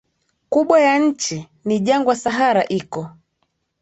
[0.49, 3.09] kubwa ya nchi ni jangwa Sahara iko